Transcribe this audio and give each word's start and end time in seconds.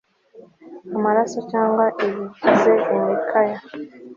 amaraso 0.97 1.37
cyangwa 1.51 1.85
ibigize 2.05 2.73
imikaya 2.95 3.57